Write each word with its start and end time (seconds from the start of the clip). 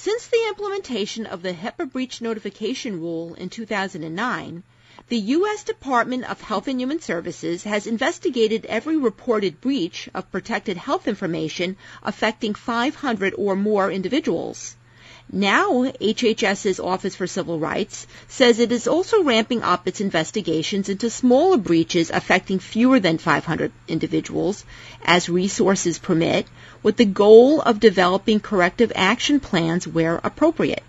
Since 0.00 0.28
the 0.28 0.46
implementation 0.46 1.26
of 1.26 1.42
the 1.42 1.52
HIPAA 1.52 1.90
breach 1.90 2.20
notification 2.20 3.00
rule 3.00 3.34
in 3.34 3.50
2009, 3.50 4.62
the 5.08 5.18
U.S. 5.18 5.64
Department 5.64 6.30
of 6.30 6.40
Health 6.40 6.68
and 6.68 6.80
Human 6.80 7.00
Services 7.00 7.64
has 7.64 7.84
investigated 7.84 8.64
every 8.66 8.96
reported 8.96 9.60
breach 9.60 10.08
of 10.14 10.30
protected 10.30 10.76
health 10.76 11.08
information 11.08 11.76
affecting 12.04 12.54
500 12.54 13.34
or 13.36 13.56
more 13.56 13.90
individuals. 13.90 14.76
Now, 15.30 15.84
HHS's 15.84 16.80
Office 16.80 17.14
for 17.14 17.26
Civil 17.26 17.58
Rights 17.58 18.06
says 18.28 18.58
it 18.58 18.72
is 18.72 18.88
also 18.88 19.22
ramping 19.22 19.62
up 19.62 19.86
its 19.86 20.00
investigations 20.00 20.88
into 20.88 21.10
smaller 21.10 21.58
breaches 21.58 22.10
affecting 22.10 22.58
fewer 22.58 22.98
than 22.98 23.18
500 23.18 23.70
individuals 23.88 24.64
as 25.04 25.28
resources 25.28 25.98
permit, 25.98 26.46
with 26.82 26.96
the 26.96 27.04
goal 27.04 27.60
of 27.60 27.78
developing 27.78 28.40
corrective 28.40 28.90
action 28.94 29.38
plans 29.38 29.86
where 29.86 30.18
appropriate. 30.24 30.82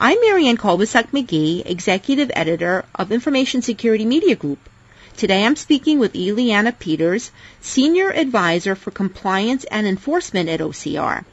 I'm 0.00 0.18
Marianne 0.18 0.56
Kolbasuk 0.56 1.10
McGee, 1.10 1.66
Executive 1.66 2.30
Editor 2.34 2.86
of 2.94 3.12
Information 3.12 3.60
Security 3.60 4.06
Media 4.06 4.34
Group. 4.34 4.66
Today 5.18 5.44
I'm 5.44 5.56
speaking 5.56 5.98
with 5.98 6.14
Iliana 6.14 6.72
Peters, 6.78 7.30
Senior 7.60 8.10
Advisor 8.10 8.76
for 8.76 8.90
Compliance 8.90 9.64
and 9.64 9.86
Enforcement 9.86 10.48
at 10.48 10.60
OCR. 10.60 11.26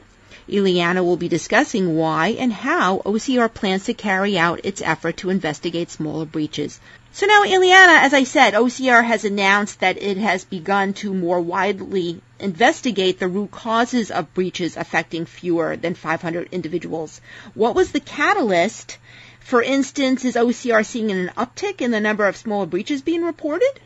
Iliana 0.48 1.04
will 1.04 1.16
be 1.16 1.28
discussing 1.28 1.96
why 1.96 2.28
and 2.38 2.52
how 2.52 2.98
OCR 3.06 3.52
plans 3.52 3.84
to 3.84 3.94
carry 3.94 4.36
out 4.36 4.64
its 4.64 4.82
effort 4.82 5.18
to 5.18 5.30
investigate 5.30 5.90
smaller 5.90 6.24
breaches. 6.24 6.80
So 7.12 7.26
now, 7.26 7.44
Iliana, 7.44 8.00
as 8.00 8.14
I 8.14 8.24
said, 8.24 8.54
OCR 8.54 9.04
has 9.04 9.24
announced 9.24 9.80
that 9.80 10.02
it 10.02 10.16
has 10.16 10.44
begun 10.44 10.94
to 10.94 11.12
more 11.12 11.40
widely 11.40 12.20
investigate 12.40 13.18
the 13.18 13.28
root 13.28 13.50
causes 13.50 14.10
of 14.10 14.32
breaches 14.34 14.76
affecting 14.76 15.26
fewer 15.26 15.76
than 15.76 15.94
500 15.94 16.48
individuals. 16.52 17.20
What 17.54 17.74
was 17.74 17.92
the 17.92 18.00
catalyst? 18.00 18.98
For 19.40 19.62
instance, 19.62 20.24
is 20.24 20.36
OCR 20.36 20.86
seeing 20.86 21.10
an 21.10 21.30
uptick 21.36 21.80
in 21.80 21.90
the 21.90 22.00
number 22.00 22.26
of 22.26 22.36
smaller 22.36 22.66
breaches 22.66 23.02
being 23.02 23.22
reported? 23.22 23.78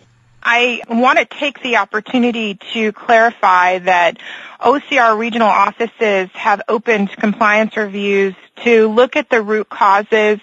I 0.49 0.81
want 0.89 1.19
to 1.19 1.25
take 1.25 1.61
the 1.61 1.79
opportunity 1.79 2.55
to 2.73 2.93
clarify 2.93 3.81
that 3.81 4.19
OCR 4.61 5.19
regional 5.19 5.49
offices 5.49 6.31
have 6.35 6.63
opened 6.69 7.11
compliance 7.11 7.77
reviews 7.77 8.37
to 8.63 8.87
look 8.87 9.17
at 9.17 9.29
the 9.29 9.43
root 9.43 9.69
causes 9.69 10.39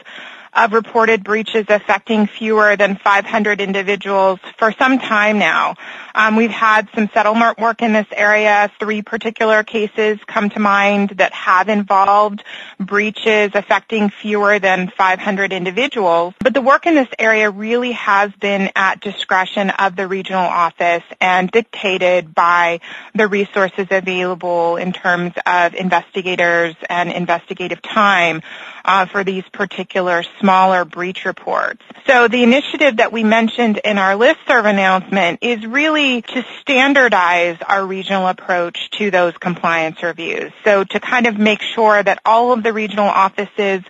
of 0.56 0.74
reported 0.74 1.24
breaches 1.24 1.66
affecting 1.70 2.28
fewer 2.28 2.76
than 2.76 2.96
500 2.96 3.62
individuals 3.62 4.40
for 4.58 4.72
some 4.74 5.00
time 5.00 5.40
now. 5.40 5.76
Um, 6.16 6.36
we've 6.36 6.52
had 6.52 6.90
some 6.94 7.10
settlement 7.14 7.58
work 7.58 7.82
in 7.82 7.94
this 7.94 8.06
area. 8.12 8.72
Three 8.80 9.02
particular 9.02 9.64
cases 9.64 10.20
come 10.28 10.50
to 10.52 10.60
mind 10.60 11.10
that 11.18 11.34
have 11.34 11.70
involved 11.70 12.44
breaches 12.80 13.52
affecting 13.56 14.10
fewer 14.10 14.60
than 14.60 14.92
500 14.96 15.54
individuals. 15.54 16.36
But 16.40 16.54
the 16.54 16.62
work 16.62 16.86
in 16.86 16.96
this 16.96 17.08
area 17.18 17.50
really 17.50 17.94
has 17.94 18.32
been 18.34 18.70
at 18.76 19.00
discretion 19.00 19.72
of 19.72 19.96
the 19.96 20.08
regional 20.08 20.44
office 20.44 21.04
and 21.20 21.50
dictated 21.50 22.36
by 22.36 22.80
the 23.16 23.28
resources 23.28 23.88
available 23.90 24.78
in 24.78 24.94
terms 24.94 25.34
of 25.46 25.74
investigators 25.74 26.76
and 26.90 27.12
investigative 27.12 27.82
time 27.82 28.42
uh, 28.86 29.06
for 29.06 29.24
these 29.24 29.44
particular 29.52 30.24
smaller 30.44 30.84
breach 30.84 31.24
reports. 31.24 31.82
So 32.06 32.28
the 32.28 32.44
initiative 32.44 32.98
that 32.98 33.14
we 33.14 33.24
mentioned 33.24 33.78
in 33.78 33.98
our 33.98 34.16
listserv 34.16 34.70
announcement 34.70 35.40
is 35.42 35.66
really 35.66 36.22
to 36.22 36.46
standardize 36.60 37.58
our 37.66 37.86
regional 37.86 38.28
approach 38.28 38.90
to 38.98 39.10
those 39.10 39.38
compliance 39.38 40.04
reviews. 40.04 40.52
So 40.66 40.84
to 40.84 41.00
kind 41.00 41.28
of 41.28 41.38
make 41.38 41.62
sure 41.62 42.04
that 42.04 42.20
all 42.26 42.52
of 42.52 42.62
the 42.62 42.74
regional 42.74 43.08
offices 43.08 43.84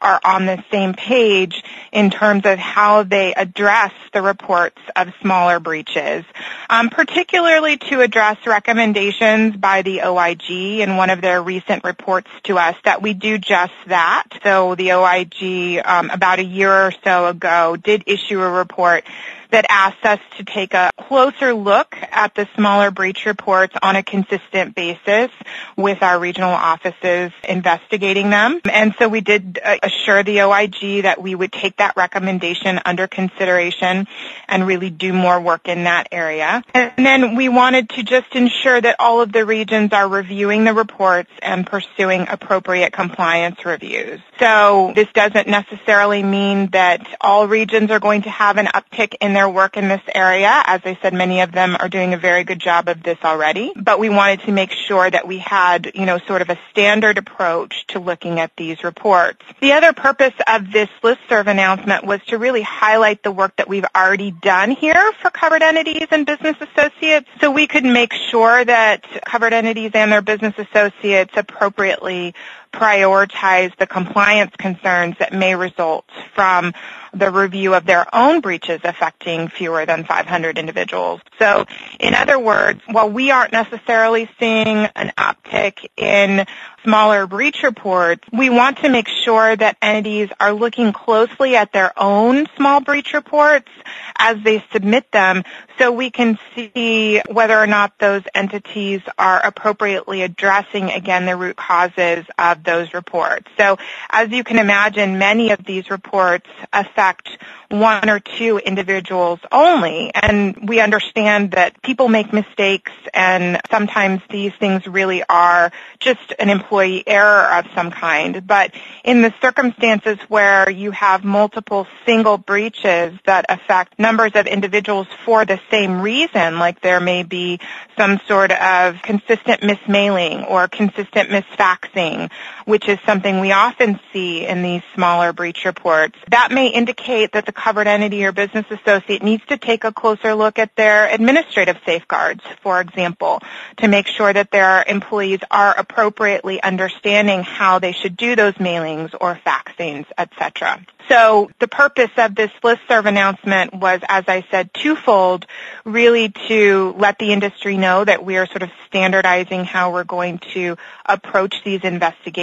are 0.00 0.20
on 0.24 0.46
the 0.46 0.62
same 0.70 0.94
page 0.94 1.62
in 1.92 2.10
terms 2.10 2.46
of 2.46 2.58
how 2.58 3.02
they 3.02 3.34
address 3.34 3.92
the 4.12 4.22
reports 4.22 4.80
of 4.96 5.12
smaller 5.20 5.60
breaches, 5.60 6.24
um, 6.68 6.90
particularly 6.90 7.76
to 7.76 8.00
address 8.00 8.38
recommendations 8.46 9.56
by 9.56 9.82
the 9.82 10.02
OIG 10.02 10.80
in 10.80 10.96
one 10.96 11.10
of 11.10 11.20
their 11.20 11.42
recent 11.42 11.84
reports 11.84 12.30
to 12.44 12.58
us 12.58 12.76
that 12.84 13.02
we 13.02 13.14
do 13.14 13.38
just 13.38 13.72
that. 13.86 14.24
So 14.42 14.74
the 14.74 14.92
OIG 14.92 15.82
um, 15.84 16.10
about 16.10 16.38
a 16.38 16.44
year 16.44 16.72
or 16.72 16.92
so 17.04 17.26
ago 17.26 17.76
did 17.76 18.04
issue 18.06 18.40
a 18.40 18.50
report 18.50 19.04
that 19.50 19.66
asked 19.68 20.04
us 20.04 20.20
to 20.38 20.44
take 20.44 20.74
a 20.74 20.90
closer 20.98 21.52
look 21.54 21.96
at 22.10 22.34
the 22.34 22.48
smaller 22.54 22.90
breach 22.90 23.26
reports 23.26 23.74
on 23.82 23.96
a 23.96 24.02
consistent 24.02 24.74
basis 24.74 25.30
with 25.76 26.02
our 26.02 26.18
regional 26.18 26.50
offices 26.50 27.32
investigating 27.48 28.30
them. 28.30 28.60
And 28.70 28.94
so 28.98 29.08
we 29.08 29.20
did 29.20 29.58
uh, 29.62 29.76
assure 29.82 30.22
the 30.22 30.42
OIG 30.42 31.02
that 31.02 31.20
we 31.20 31.34
would 31.34 31.52
take 31.52 31.76
that 31.76 31.96
recommendation 31.96 32.80
under 32.84 33.06
consideration 33.06 34.06
and 34.48 34.66
really 34.66 34.90
do 34.90 35.12
more 35.12 35.40
work 35.40 35.68
in 35.68 35.84
that 35.84 36.08
area. 36.12 36.62
And 36.74 37.06
then 37.06 37.36
we 37.36 37.48
wanted 37.48 37.90
to 37.90 38.02
just 38.02 38.34
ensure 38.34 38.80
that 38.80 38.96
all 38.98 39.20
of 39.20 39.32
the 39.32 39.44
regions 39.44 39.92
are 39.92 40.08
reviewing 40.08 40.64
the 40.64 40.74
reports 40.74 41.30
and 41.42 41.66
pursuing 41.66 42.26
appropriate 42.28 42.92
compliance 42.92 43.64
reviews. 43.64 44.20
So 44.38 44.92
this 44.94 45.08
doesn't 45.12 45.48
necessarily 45.48 46.22
mean 46.22 46.68
that 46.68 47.06
all 47.20 47.46
regions 47.46 47.90
are 47.90 48.00
going 48.00 48.22
to 48.22 48.30
have 48.30 48.56
an 48.56 48.66
uptick 48.66 49.14
in 49.20 49.34
their 49.34 49.39
their 49.40 49.48
work 49.48 49.78
in 49.78 49.88
this 49.88 50.02
area. 50.14 50.62
As 50.66 50.82
I 50.84 50.98
said, 51.00 51.14
many 51.14 51.40
of 51.40 51.50
them 51.50 51.74
are 51.80 51.88
doing 51.88 52.12
a 52.12 52.18
very 52.18 52.44
good 52.44 52.60
job 52.60 52.88
of 52.88 53.02
this 53.02 53.16
already. 53.24 53.72
But 53.74 53.98
we 53.98 54.10
wanted 54.10 54.40
to 54.42 54.52
make 54.52 54.70
sure 54.70 55.10
that 55.10 55.26
we 55.26 55.38
had, 55.38 55.92
you 55.94 56.04
know, 56.04 56.18
sort 56.18 56.42
of 56.42 56.50
a 56.50 56.58
standard 56.70 57.16
approach 57.16 57.86
to 57.88 58.00
looking 58.00 58.38
at 58.38 58.54
these 58.58 58.84
reports. 58.84 59.42
The 59.62 59.72
other 59.72 59.94
purpose 59.94 60.34
of 60.46 60.70
this 60.70 60.90
listserv 61.02 61.46
announcement 61.46 62.04
was 62.04 62.20
to 62.26 62.36
really 62.36 62.60
highlight 62.60 63.22
the 63.22 63.32
work 63.32 63.56
that 63.56 63.66
we've 63.66 63.86
already 63.96 64.30
done 64.30 64.72
here 64.72 65.10
for 65.22 65.30
covered 65.30 65.62
entities 65.62 66.08
and 66.10 66.26
business 66.26 66.56
associates 66.60 67.28
so 67.40 67.50
we 67.50 67.66
could 67.66 67.84
make 67.84 68.12
sure 68.12 68.62
that 68.62 69.06
covered 69.24 69.54
entities 69.54 69.92
and 69.94 70.12
their 70.12 70.20
business 70.20 70.54
associates 70.58 71.32
appropriately 71.34 72.34
prioritize 72.72 73.76
the 73.76 73.86
compliance 73.86 74.54
concerns 74.56 75.16
that 75.18 75.32
may 75.32 75.54
result 75.54 76.04
from 76.34 76.72
the 77.12 77.30
review 77.30 77.74
of 77.74 77.84
their 77.84 78.06
own 78.14 78.40
breaches 78.40 78.80
affecting 78.84 79.48
fewer 79.48 79.84
than 79.84 80.04
500 80.04 80.58
individuals. 80.58 81.20
So 81.38 81.66
in 81.98 82.14
other 82.14 82.38
words, 82.38 82.80
while 82.86 83.10
we 83.10 83.30
aren't 83.30 83.52
necessarily 83.52 84.28
seeing 84.38 84.68
an 84.68 85.12
uptick 85.18 85.88
in 85.96 86.46
smaller 86.84 87.26
breach 87.26 87.62
reports, 87.62 88.22
we 88.32 88.48
want 88.48 88.78
to 88.78 88.88
make 88.88 89.08
sure 89.08 89.54
that 89.56 89.76
entities 89.82 90.28
are 90.38 90.52
looking 90.52 90.92
closely 90.92 91.56
at 91.56 91.72
their 91.72 91.92
own 91.98 92.46
small 92.56 92.80
breach 92.80 93.12
reports 93.12 93.68
as 94.16 94.36
they 94.44 94.64
submit 94.72 95.10
them 95.10 95.42
so 95.78 95.90
we 95.90 96.10
can 96.10 96.38
see 96.54 97.20
whether 97.28 97.58
or 97.58 97.66
not 97.66 97.98
those 97.98 98.22
entities 98.34 99.00
are 99.18 99.44
appropriately 99.44 100.22
addressing, 100.22 100.90
again, 100.90 101.26
the 101.26 101.36
root 101.36 101.56
causes 101.56 102.24
of 102.38 102.59
those 102.64 102.94
reports. 102.94 103.48
So 103.58 103.78
as 104.10 104.30
you 104.30 104.44
can 104.44 104.58
imagine, 104.58 105.18
many 105.18 105.50
of 105.50 105.64
these 105.64 105.90
reports 105.90 106.46
affect 106.72 107.28
one 107.70 108.10
or 108.10 108.18
two 108.18 108.58
individuals 108.58 109.38
only. 109.52 110.10
And 110.14 110.68
we 110.68 110.80
understand 110.80 111.52
that 111.52 111.80
people 111.82 112.08
make 112.08 112.32
mistakes 112.32 112.92
and 113.14 113.60
sometimes 113.70 114.22
these 114.28 114.52
things 114.58 114.86
really 114.86 115.22
are 115.28 115.70
just 116.00 116.34
an 116.38 116.50
employee 116.50 117.04
error 117.06 117.52
of 117.54 117.66
some 117.74 117.90
kind. 117.90 118.46
But 118.46 118.72
in 119.04 119.22
the 119.22 119.32
circumstances 119.40 120.18
where 120.28 120.68
you 120.68 120.90
have 120.90 121.24
multiple 121.24 121.86
single 122.04 122.38
breaches 122.38 123.16
that 123.26 123.46
affect 123.48 123.98
numbers 123.98 124.32
of 124.34 124.46
individuals 124.46 125.06
for 125.24 125.44
the 125.44 125.60
same 125.70 126.00
reason, 126.00 126.58
like 126.58 126.80
there 126.80 127.00
may 127.00 127.22
be 127.22 127.60
some 127.96 128.20
sort 128.26 128.50
of 128.50 129.00
consistent 129.02 129.60
mismailing 129.60 130.48
or 130.50 130.66
consistent 130.68 131.30
misfaxing, 131.30 132.30
which 132.64 132.88
is 132.88 132.98
something 133.04 133.40
we 133.40 133.52
often 133.52 133.98
see 134.12 134.46
in 134.46 134.62
these 134.62 134.82
smaller 134.94 135.32
breach 135.32 135.64
reports, 135.64 136.16
that 136.30 136.50
may 136.50 136.68
indicate 136.68 137.32
that 137.32 137.46
the 137.46 137.52
covered 137.52 137.86
entity 137.86 138.24
or 138.24 138.32
business 138.32 138.66
associate 138.70 139.22
needs 139.22 139.44
to 139.46 139.56
take 139.56 139.84
a 139.84 139.92
closer 139.92 140.34
look 140.34 140.58
at 140.58 140.74
their 140.76 141.12
administrative 141.12 141.76
safeguards, 141.84 142.42
for 142.62 142.80
example, 142.80 143.40
to 143.78 143.88
make 143.88 144.06
sure 144.06 144.32
that 144.32 144.50
their 144.50 144.84
employees 144.86 145.40
are 145.50 145.74
appropriately 145.78 146.62
understanding 146.62 147.42
how 147.42 147.78
they 147.78 147.92
should 147.92 148.16
do 148.16 148.36
those 148.36 148.54
mailings 148.54 149.14
or 149.20 149.38
faxings, 149.46 150.06
etc. 150.18 150.84
So 151.08 151.50
the 151.58 151.68
purpose 151.68 152.10
of 152.16 152.34
this 152.34 152.50
listserv 152.62 153.06
announcement 153.06 153.74
was, 153.74 154.00
as 154.08 154.24
I 154.28 154.44
said, 154.50 154.72
twofold, 154.72 155.46
really 155.84 156.32
to 156.48 156.94
let 156.98 157.18
the 157.18 157.32
industry 157.32 157.76
know 157.76 158.04
that 158.04 158.24
we 158.24 158.36
are 158.36 158.46
sort 158.46 158.62
of 158.62 158.70
standardizing 158.86 159.64
how 159.64 159.92
we're 159.92 160.04
going 160.04 160.38
to 160.54 160.76
approach 161.06 161.56
these 161.64 161.82
investigations 161.82 162.39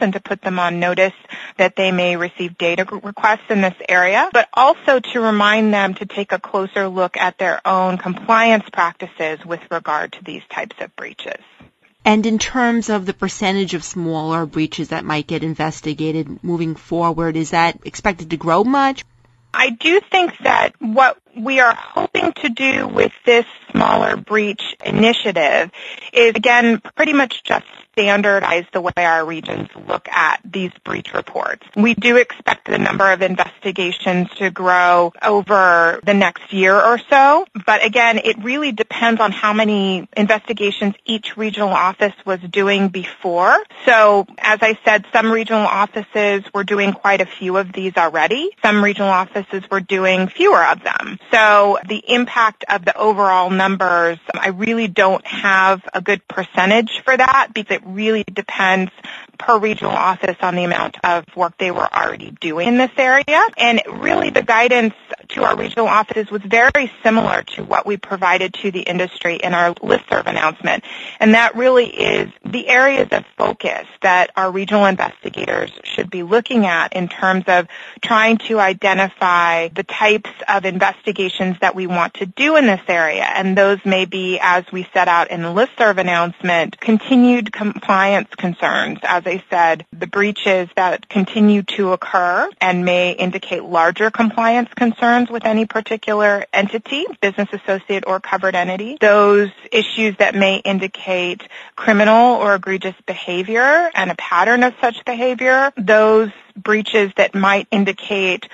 and 0.00 0.12
to 0.12 0.20
put 0.20 0.42
them 0.42 0.58
on 0.58 0.80
notice 0.80 1.12
that 1.56 1.76
they 1.76 1.92
may 1.92 2.16
receive 2.16 2.56
data 2.56 2.84
requests 2.84 3.50
in 3.50 3.60
this 3.60 3.74
area, 3.88 4.28
but 4.32 4.48
also 4.54 5.00
to 5.00 5.20
remind 5.20 5.74
them 5.74 5.94
to 5.94 6.06
take 6.06 6.32
a 6.32 6.38
closer 6.38 6.88
look 6.88 7.16
at 7.16 7.38
their 7.38 7.60
own 7.66 7.98
compliance 7.98 8.64
practices 8.72 9.38
with 9.44 9.60
regard 9.70 10.12
to 10.12 10.24
these 10.24 10.42
types 10.50 10.76
of 10.80 10.94
breaches. 10.96 11.42
And 12.04 12.24
in 12.24 12.38
terms 12.38 12.88
of 12.88 13.04
the 13.04 13.12
percentage 13.12 13.74
of 13.74 13.84
smaller 13.84 14.46
breaches 14.46 14.88
that 14.88 15.04
might 15.04 15.26
get 15.26 15.42
investigated 15.42 16.42
moving 16.42 16.74
forward, 16.74 17.36
is 17.36 17.50
that 17.50 17.80
expected 17.84 18.30
to 18.30 18.36
grow 18.36 18.64
much? 18.64 19.04
I 19.52 19.70
do 19.70 20.00
think 20.00 20.32
that 20.44 20.74
what 20.78 21.18
we 21.40 21.60
are 21.60 21.74
hoping 21.74 22.32
to 22.32 22.48
do 22.48 22.86
with 22.88 23.12
this 23.24 23.46
smaller 23.70 24.16
breach 24.16 24.76
initiative 24.84 25.70
is 26.12 26.34
again 26.34 26.80
pretty 26.96 27.12
much 27.12 27.42
just 27.44 27.66
standardize 27.92 28.64
the 28.72 28.80
way 28.80 28.92
our 28.96 29.24
regions 29.24 29.68
look 29.86 30.08
at 30.08 30.40
these 30.44 30.70
breach 30.84 31.12
reports. 31.12 31.66
We 31.76 31.94
do 31.94 32.16
expect 32.16 32.68
the 32.68 32.78
number 32.78 33.10
of 33.10 33.22
investigations 33.22 34.28
to 34.38 34.50
grow 34.50 35.12
over 35.22 36.00
the 36.04 36.14
next 36.14 36.52
year 36.52 36.74
or 36.74 36.98
so, 37.10 37.46
but 37.66 37.84
again, 37.84 38.18
it 38.18 38.42
really 38.42 38.72
depends 38.72 39.20
on 39.20 39.32
how 39.32 39.52
many 39.52 40.08
investigations 40.16 40.94
each 41.04 41.36
regional 41.36 41.70
office 41.70 42.14
was 42.24 42.40
doing 42.40 42.88
before. 42.88 43.58
So 43.84 44.26
as 44.38 44.60
I 44.62 44.78
said, 44.84 45.04
some 45.12 45.30
regional 45.30 45.66
offices 45.66 46.44
were 46.54 46.64
doing 46.64 46.92
quite 46.92 47.20
a 47.20 47.26
few 47.26 47.56
of 47.56 47.72
these 47.72 47.96
already. 47.96 48.50
Some 48.62 48.82
regional 48.82 49.10
offices 49.10 49.64
were 49.70 49.80
doing 49.80 50.28
fewer 50.28 50.64
of 50.64 50.82
them. 50.82 51.18
So 51.32 51.78
the 51.86 52.02
impact 52.08 52.64
of 52.68 52.84
the 52.84 52.96
overall 52.96 53.50
numbers, 53.50 54.18
I 54.34 54.48
really 54.48 54.88
don't 54.88 55.24
have 55.26 55.82
a 55.94 56.00
good 56.00 56.26
percentage 56.26 57.02
for 57.04 57.16
that 57.16 57.50
because 57.54 57.76
it 57.76 57.82
really 57.84 58.24
depends 58.24 58.90
per 59.38 59.58
regional 59.58 59.92
office 59.92 60.36
on 60.40 60.54
the 60.54 60.64
amount 60.64 60.96
of 61.02 61.24
work 61.34 61.56
they 61.58 61.70
were 61.70 61.88
already 61.92 62.30
doing 62.40 62.68
in 62.68 62.78
this 62.78 62.90
area. 62.96 63.42
And 63.56 63.80
really 63.88 64.30
the 64.30 64.42
guidance 64.42 64.94
to 65.30 65.44
our 65.44 65.56
regional 65.56 65.88
offices 65.88 66.30
was 66.30 66.42
very 66.42 66.92
similar 67.02 67.42
to 67.54 67.64
what 67.64 67.86
we 67.86 67.96
provided 67.96 68.52
to 68.54 68.70
the 68.70 68.80
industry 68.80 69.36
in 69.36 69.54
our 69.54 69.74
listserv 69.76 70.26
announcement. 70.26 70.84
And 71.18 71.34
that 71.34 71.56
really 71.56 71.86
is 71.86 72.30
the 72.44 72.68
areas 72.68 73.08
of 73.12 73.24
focus 73.38 73.86
that 74.02 74.30
our 74.36 74.50
regional 74.50 74.84
investigators 74.84 75.70
should 75.84 76.10
be 76.10 76.22
looking 76.22 76.66
at 76.66 76.92
in 76.92 77.08
terms 77.08 77.44
of 77.46 77.68
trying 78.02 78.38
to 78.48 78.58
identify 78.58 79.68
the 79.68 79.84
types 79.84 80.30
of 80.48 80.64
investigations 81.10 81.56
that 81.60 81.74
we 81.74 81.86
want 81.86 82.14
to 82.14 82.26
do 82.26 82.56
in 82.56 82.66
this 82.66 82.80
area. 82.88 83.24
And 83.24 83.56
those 83.56 83.78
may 83.84 84.04
be, 84.04 84.38
as 84.40 84.64
we 84.72 84.86
set 84.94 85.08
out 85.08 85.30
in 85.30 85.42
the 85.42 85.48
listserv 85.48 85.98
announcement, 85.98 86.78
continued 86.80 87.52
compliance 87.52 88.28
concerns, 88.36 88.98
as 89.02 89.24
I 89.26 89.42
said, 89.50 89.86
the 89.92 90.06
breaches 90.06 90.68
that 90.76 91.08
continue 91.08 91.62
to 91.76 91.92
occur 91.92 92.48
and 92.60 92.84
may 92.84 93.12
indicate 93.12 93.64
larger 93.64 94.10
compliance 94.10 94.68
concerns 94.74 95.30
with 95.30 95.44
any 95.44 95.66
particular 95.66 96.46
entity, 96.52 97.04
business 97.20 97.48
associate 97.52 98.04
or 98.06 98.20
covered 98.20 98.54
entity. 98.54 98.96
Those 99.00 99.50
issues 99.72 100.16
that 100.18 100.34
may 100.34 100.56
indicate 100.58 101.42
criminal 101.74 102.36
or 102.36 102.54
egregious 102.54 102.94
behavior 103.06 103.90
and 103.94 104.10
a 104.10 104.14
pattern 104.14 104.62
of 104.62 104.74
such 104.80 105.04
behavior. 105.04 105.72
Those 105.76 106.30
breaches 106.56 107.12
that 107.16 107.34
might 107.34 107.68
indicate 107.70 108.48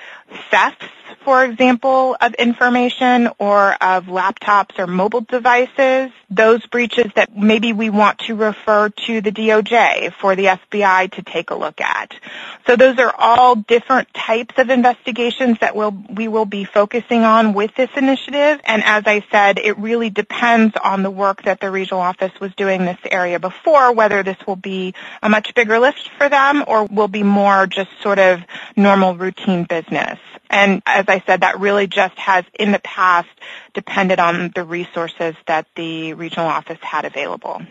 thefts 0.51 0.85
for 1.27 1.43
example, 1.43 2.15
of 2.21 2.33
information 2.35 3.29
or 3.37 3.73
of 3.83 4.05
laptops 4.05 4.79
or 4.79 4.87
mobile 4.87 5.19
devices, 5.19 6.09
those 6.29 6.65
breaches 6.67 7.11
that 7.15 7.35
maybe 7.35 7.73
we 7.73 7.89
want 7.89 8.19
to 8.19 8.35
refer 8.35 8.87
to 8.87 9.19
the 9.19 9.31
DOJ 9.33 10.13
for 10.13 10.37
the 10.37 10.45
FBI 10.45 11.11
to 11.11 11.23
take 11.23 11.49
a 11.49 11.55
look 11.55 11.81
at. 11.81 12.13
So 12.65 12.77
those 12.77 12.97
are 12.97 13.13
all 13.13 13.55
different 13.55 14.13
types 14.13 14.55
of 14.57 14.69
investigations 14.69 15.57
that 15.59 15.75
we'll, 15.75 15.91
we 16.09 16.29
will 16.29 16.45
be 16.45 16.63
focusing 16.63 17.23
on 17.23 17.53
with 17.53 17.75
this 17.75 17.89
initiative. 17.97 18.61
And 18.63 18.81
as 18.85 19.03
I 19.05 19.25
said, 19.29 19.59
it 19.59 19.77
really 19.77 20.09
depends 20.09 20.77
on 20.81 21.03
the 21.03 21.11
work 21.11 21.43
that 21.43 21.59
the 21.59 21.69
regional 21.69 21.99
office 21.99 22.31
was 22.39 22.55
doing 22.55 22.85
this 22.85 22.99
area 23.11 23.37
before, 23.37 23.91
whether 23.91 24.23
this 24.23 24.37
will 24.47 24.55
be 24.55 24.93
a 25.21 25.27
much 25.27 25.53
bigger 25.55 25.77
list 25.79 26.09
for 26.17 26.29
them 26.29 26.63
or 26.67 26.85
will 26.85 27.09
be 27.09 27.23
more 27.23 27.67
just 27.67 27.86
sort 28.01 28.19
of 28.19 28.41
normal 28.75 29.15
routine 29.15 29.63
business. 29.63 30.19
And 30.49 30.81
as 30.85 31.05
I 31.07 31.21
said, 31.25 31.41
that 31.41 31.59
really 31.59 31.87
just 31.87 32.17
has 32.17 32.45
in 32.57 32.71
the 32.71 32.79
past 32.79 33.29
depended 33.73 34.19
on 34.19 34.51
the 34.55 34.63
resources 34.63 35.35
that 35.45 35.67
the 35.75 36.13
regional 36.13 36.47
office 36.47 36.79
had 36.81 37.05
available. 37.05 37.61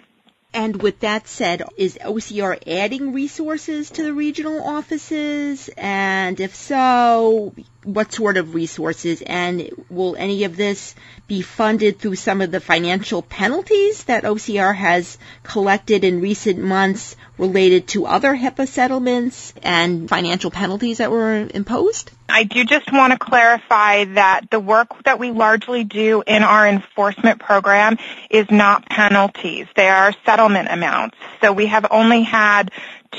And 0.53 0.81
with 0.81 1.01
that 1.01 1.29
said, 1.29 1.63
is 1.77 1.99
OCR 2.03 2.59
adding 2.67 3.13
resources 3.13 3.91
to 3.91 4.03
the 4.03 4.15
regional 4.15 4.63
offices? 4.63 5.69
And 5.77 6.41
if 6.41 6.55
so, 6.55 7.55
what 7.87 8.12
sort 8.12 8.37
of 8.37 8.55
resources? 8.55 9.23
And 9.23 9.71
will 9.88 10.17
any 10.17 10.44
of 10.44 10.56
this 10.56 10.94
be 11.29 11.41
funded 11.41 11.99
through 11.99 12.17
some 12.17 12.41
of 12.41 12.50
the 12.50 12.61
financial 12.61 13.23
penalties 13.23 14.05
that 14.05 14.25
OCR 14.25 14.75
has 14.75 15.19
collected 15.44 16.05
in 16.05 16.21
recent 16.21 16.59
months 16.59 17.17
related 17.38 17.87
to 17.88 18.06
other 18.06 18.35
HIPAA 18.35 18.67
settlements 18.67 19.55
and 19.62 20.09
financial 20.09 20.50
penalties 20.50 20.99
that 20.99 21.11
were 21.11 21.49
imposed? 21.55 22.11
I 22.29 22.43
do 22.43 22.65
just 22.65 22.93
want 22.93 23.12
to 23.12 23.19
clarify 23.19 24.05
that 24.15 24.50
the 24.50 24.59
work 24.59 25.05
that 25.05 25.21
we 25.21 25.31
largely 25.31 25.85
do 25.85 26.25
in 26.27 26.43
our 26.43 26.67
enforcement 26.67 27.41
program 27.41 27.99
is 28.31 28.47
not 28.50 28.89
penalties. 28.89 29.69
They 29.77 29.89
are 29.89 30.12
settlement 30.25 30.69
amounts. 30.71 31.17
So 31.41 31.53
we 31.53 31.67
have 31.67 31.87
only 31.91 32.23
had 32.23 32.73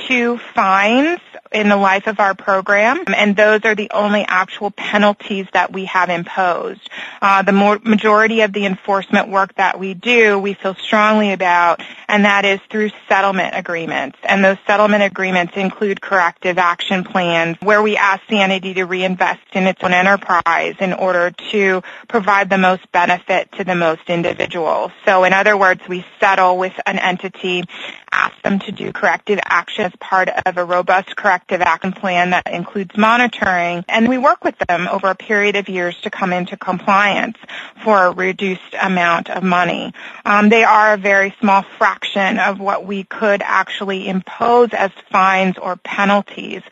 two 0.07 0.37
fines 0.53 1.19
in 1.51 1.69
the 1.69 1.77
life 1.77 2.07
of 2.07 2.19
our 2.19 2.35
program, 2.35 3.03
and 3.07 3.35
those 3.35 3.61
are 3.63 3.75
the 3.75 3.89
only 3.91 4.25
actual 4.27 4.71
penalties 4.71 5.47
that 5.53 5.71
we 5.71 5.85
have 5.85 6.09
imposed. 6.09 6.89
Uh, 7.21 7.41
the 7.41 7.51
more, 7.51 7.79
majority 7.83 8.41
of 8.41 8.53
the 8.53 8.65
enforcement 8.65 9.29
work 9.29 9.55
that 9.55 9.79
we 9.79 9.93
do, 9.93 10.37
we 10.37 10.53
feel 10.53 10.75
strongly 10.75 11.31
about, 11.31 11.81
and 12.07 12.25
that 12.25 12.45
is 12.45 12.59
through 12.69 12.91
settlement 13.07 13.55
agreements. 13.55 14.17
And 14.23 14.43
those 14.43 14.57
settlement 14.67 15.03
agreements 15.03 15.53
include 15.55 16.01
corrective 16.01 16.57
action 16.57 17.03
plans 17.03 17.57
where 17.61 17.81
we 17.81 17.97
ask 17.97 18.21
the 18.29 18.39
entity 18.39 18.73
to 18.75 18.85
reinvest 18.85 19.41
in 19.53 19.67
its 19.67 19.81
own 19.83 19.93
enterprise 19.93 20.75
in 20.79 20.93
order 20.93 21.31
to 21.51 21.81
provide 22.07 22.49
the 22.49 22.57
most 22.57 22.91
benefit 22.91 23.51
to 23.53 23.63
the 23.63 23.75
most 23.75 24.09
individuals. 24.09 24.91
So 25.05 25.23
in 25.23 25.33
other 25.33 25.55
words, 25.57 25.81
we 25.87 26.05
settle 26.19 26.57
with 26.57 26.73
an 26.85 26.99
entity, 26.99 27.63
ask 28.11 28.41
them 28.41 28.59
to 28.59 28.71
do 28.71 28.91
corrective 28.91 29.39
action 29.45 29.86
as 29.87 29.95
part 29.99 30.27
of 30.29 30.57
a 30.57 30.65
robust 30.65 31.15
corrective 31.15 31.61
action 31.61 31.93
plan 31.93 32.31
that 32.31 32.45
includes 32.45 32.95
monitoring, 32.97 33.85
and 33.87 34.09
we 34.09 34.17
work 34.17 34.43
with 34.43 34.57
them 34.67 34.87
over 34.87 35.07
a 35.07 35.15
period 35.15 35.55
of 35.55 35.69
years 35.69 35.95
to 36.01 36.09
come 36.09 36.33
into 36.33 36.57
compliance 36.57 37.37
for 37.83 38.05
a 38.05 38.11
reduced 38.11 38.75
amount 38.81 39.29
of 39.29 39.43
money. 39.43 39.93
Um, 40.25 40.49
they 40.49 40.65
are 40.65 40.93
a 40.93 40.97
very 40.97 41.33
small 41.39 41.63
fraction 41.77 42.37
of 42.37 42.59
what 42.59 42.85
we 42.85 43.05
could 43.05 43.41
actually 43.41 44.09
impose 44.09 44.69
as 44.73 44.91
fines 45.09 45.57
or 45.57 45.77
penalties. 45.77 46.63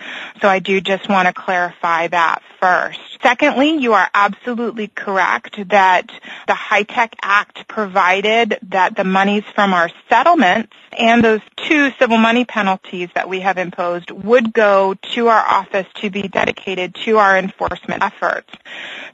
So 0.42 0.50
I 0.50 0.60
do 0.60 0.82
just 0.82 1.08
want 1.08 1.28
to 1.28 1.34
clarify 1.34 2.08
that 2.08 2.42
first. 2.60 3.00
Secondly, 3.22 3.78
you 3.78 3.94
are 3.94 4.10
absolutely 4.14 4.88
correct 4.88 5.70
that 5.70 6.12
the 6.48 6.54
HITECH 6.54 7.16
Act 7.22 7.68
provided 7.68 8.60
that 8.70 8.96
the 8.96 9.04
monies 9.04 9.44
from 9.54 9.74
our 9.74 9.90
settlements 10.10 10.74
and 10.98 11.24
those 11.24 11.42
two 11.56 11.92
civil 12.00 12.18
money 12.18 12.46
penalties 12.46 13.10
that 13.16 13.30
we 13.30 13.42
have 13.42 13.58
imposed 13.58 14.12
would 14.12 14.54
go 14.54 14.94
to 14.94 15.28
our 15.28 15.44
office 15.46 15.88
to 15.96 16.10
be 16.10 16.24
dedicated 16.24 16.96
to 16.96 17.18
our 17.18 17.38
enforcement 17.38 18.04
efforts. 18.04 18.50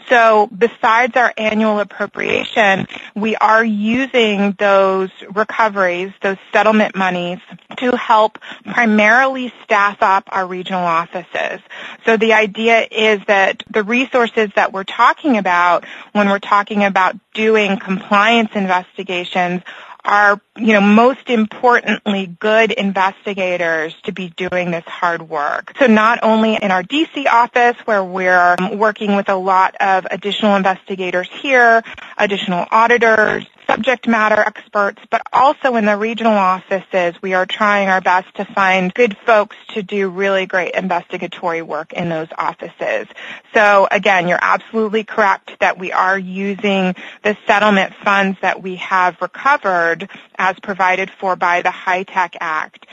So 0.09 0.47
besides 0.47 1.15
our 1.15 1.33
annual 1.38 1.79
appropriation, 1.79 2.88
we 3.15 3.35
are 3.38 3.63
using 3.63 4.53
those 4.59 5.09
recoveries, 5.29 6.11
those 6.21 6.38
settlement 6.51 6.95
monies, 6.95 7.39
to 7.77 7.95
help 7.95 8.38
primarily 8.65 9.53
staff 9.63 9.97
up 10.01 10.25
our 10.27 10.45
regional 10.45 10.83
offices. 10.83 11.61
So 12.05 12.17
the 12.17 12.33
idea 12.33 12.88
is 12.91 13.21
that 13.27 13.63
the 13.69 13.83
resources 13.83 14.50
that 14.55 14.73
we're 14.73 14.83
talking 14.83 15.38
about 15.38 15.85
when 16.11 16.27
we're 16.27 16.39
talking 16.39 16.83
about 16.83 17.15
doing 17.33 17.79
compliance 17.79 18.50
investigations 18.55 19.61
are, 20.03 20.39
you 20.58 20.74
know, 20.74 20.81
most 20.81 21.29
importantly, 21.29 22.27
good 22.39 22.72
investigators 22.72 23.93
to 24.03 24.12
be 24.12 24.29
doing 24.29 24.72
this 24.72 24.84
hard 24.86 25.29
work. 25.29 25.74
So 25.79 25.88
not 25.88 26.20
only 26.24 26.55
in 26.55 26.72
our 26.72 26.84
DC 26.84 27.27
office 27.27 27.77
where 27.86 28.03
we're 28.03 28.55
working 28.74 29.15
with 29.15 29.29
a 29.29 29.36
lot 29.36 29.75
of 29.79 30.08
additional 30.10 30.55
investigators 30.55 31.29
here, 31.41 31.84
additional 32.17 32.65
auditors, 32.72 33.46
subject 33.72 34.06
matter 34.06 34.40
experts, 34.40 35.01
but 35.10 35.22
also 35.32 35.78
in 35.78 35.86
the 35.86 35.96
regional 35.96 36.34
offices, 36.34 37.16
we 37.22 37.34
are 37.34 37.46
trying 37.46 37.88
our 37.88 38.01
best 38.01 38.28
to 38.36 38.44
find 38.44 38.94
good 38.94 39.16
folks 39.25 39.56
to 39.70 39.82
do 39.82 40.10
really 40.10 40.46
great 40.46 40.75
investigatory 40.75 41.62
work 41.62 41.94
in 41.94 42.10
those 42.10 42.28
offices. 42.38 43.08
So 43.54 43.88
again, 43.90 44.28
you're 44.28 44.40
absolutely 44.42 45.06
correct 45.06 45.51
that 45.62 45.80
we 45.80 45.94
are 45.94 46.20
using 46.20 46.96
the 47.24 47.38
settlement 47.48 47.94
funds 48.04 48.38
that 48.42 48.62
we 48.62 48.75
have 48.75 49.16
recovered 49.22 50.10
as 50.38 50.60
provided 50.60 51.10
for 51.10 51.38
by 51.38 51.62
the 51.62 51.72
HITECH 51.72 52.36
Act 52.42 52.88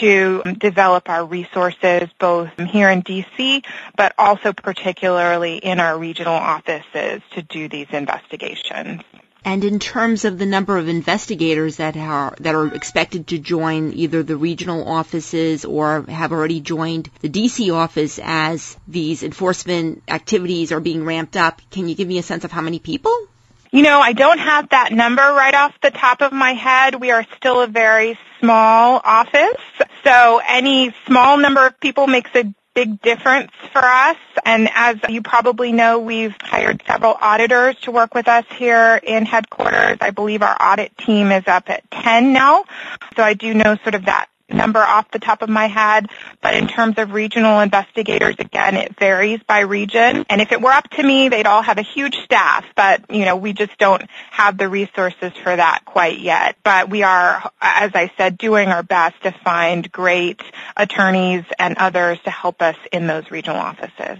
to 0.00 0.42
develop 0.58 1.10
our 1.10 1.26
resources 1.26 2.08
both 2.18 2.48
here 2.58 2.88
in 2.88 3.02
DC, 3.02 3.62
but 3.98 4.14
also 4.16 4.54
particularly 4.54 5.56
in 5.56 5.78
our 5.78 5.98
regional 5.98 6.32
offices 6.34 7.20
to 7.32 7.42
do 7.42 7.68
these 7.68 7.88
investigations. 7.92 9.02
And 9.44 9.64
in 9.64 9.80
terms 9.80 10.24
of 10.24 10.38
the 10.38 10.46
number 10.46 10.78
of 10.78 10.88
investigators 10.88 11.78
that 11.78 11.96
are 11.96 12.34
that 12.38 12.54
are 12.54 12.72
expected 12.72 13.26
to 13.28 13.38
join 13.38 13.92
either 13.94 14.22
the 14.22 14.36
regional 14.36 14.86
offices 14.86 15.64
or 15.64 16.02
have 16.02 16.30
already 16.30 16.60
joined 16.60 17.10
the 17.20 17.28
DC 17.28 17.74
office 17.74 18.20
as 18.22 18.76
these 18.86 19.24
enforcement 19.24 20.02
activities 20.06 20.70
are 20.70 20.80
being 20.80 21.04
ramped 21.04 21.36
up, 21.36 21.60
can 21.72 21.88
you 21.88 21.96
give 21.96 22.06
me 22.06 22.18
a 22.18 22.22
sense 22.22 22.44
of 22.44 22.52
how 22.52 22.60
many 22.60 22.78
people? 22.78 23.16
You 23.72 23.82
know, 23.82 24.00
I 24.00 24.12
don't 24.12 24.38
have 24.38 24.68
that 24.68 24.92
number 24.92 25.22
right 25.22 25.54
off 25.54 25.74
the 25.82 25.90
top 25.90 26.20
of 26.20 26.32
my 26.32 26.52
head. 26.52 27.00
We 27.00 27.10
are 27.10 27.26
still 27.36 27.62
a 27.62 27.66
very 27.66 28.18
small 28.38 29.00
office, 29.02 29.60
so 30.04 30.40
any 30.46 30.94
small 31.06 31.38
number 31.38 31.66
of 31.66 31.80
people 31.80 32.06
makes 32.06 32.30
a 32.34 32.54
big 32.74 33.00
difference 33.02 33.50
for 33.72 33.82
us. 33.84 34.16
And 34.44 34.68
as 34.74 34.96
you 35.08 35.22
probably 35.22 35.72
know, 35.72 35.98
we've 35.98 36.34
hired 36.40 36.82
several 36.86 37.16
auditors 37.20 37.76
to 37.82 37.90
work 37.90 38.14
with 38.14 38.28
us 38.28 38.44
here 38.56 39.00
in 39.02 39.26
headquarters. 39.26 39.98
I 40.00 40.10
believe 40.10 40.42
our 40.42 40.56
audit 40.60 40.96
team 40.98 41.32
is 41.32 41.46
up 41.46 41.68
at 41.68 41.88
10 41.90 42.32
now. 42.32 42.64
So 43.16 43.22
I 43.22 43.34
do 43.34 43.52
know 43.54 43.76
sort 43.82 43.94
of 43.94 44.06
that 44.06 44.28
number 44.52 44.80
off 44.80 45.10
the 45.10 45.18
top 45.18 45.42
of 45.42 45.48
my 45.48 45.66
head, 45.66 46.08
but 46.40 46.54
in 46.54 46.68
terms 46.68 46.98
of 46.98 47.12
regional 47.12 47.60
investigators, 47.60 48.36
again, 48.38 48.76
it 48.76 48.96
varies 48.98 49.40
by 49.46 49.60
region. 49.60 50.24
And 50.28 50.40
if 50.40 50.52
it 50.52 50.60
were 50.60 50.72
up 50.72 50.88
to 50.90 51.02
me, 51.02 51.28
they'd 51.28 51.46
all 51.46 51.62
have 51.62 51.78
a 51.78 51.82
huge 51.82 52.16
staff, 52.24 52.64
but, 52.76 53.10
you 53.10 53.24
know, 53.24 53.36
we 53.36 53.52
just 53.52 53.76
don't 53.78 54.02
have 54.30 54.58
the 54.58 54.68
resources 54.68 55.32
for 55.42 55.54
that 55.54 55.84
quite 55.84 56.18
yet. 56.18 56.56
But 56.62 56.90
we 56.90 57.02
are, 57.02 57.50
as 57.60 57.92
I 57.94 58.10
said, 58.16 58.38
doing 58.38 58.68
our 58.68 58.82
best 58.82 59.22
to 59.22 59.32
find 59.32 59.90
great 59.90 60.42
attorneys 60.76 61.44
and 61.58 61.76
others 61.78 62.18
to 62.24 62.30
help 62.30 62.62
us 62.62 62.76
in 62.92 63.06
those 63.06 63.30
regional 63.30 63.58
offices. 63.58 64.18